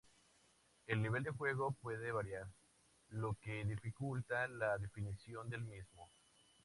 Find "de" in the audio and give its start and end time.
1.21-1.29